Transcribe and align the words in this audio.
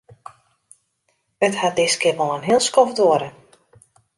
It 1.45 1.59
hat 1.61 1.75
diskear 1.79 2.17
wol 2.19 2.35
in 2.37 2.47
heel 2.47 2.63
skoft 2.67 2.95
duorre. 2.99 3.29